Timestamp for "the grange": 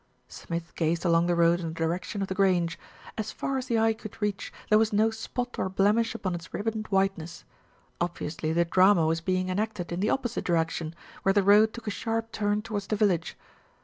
2.27-2.79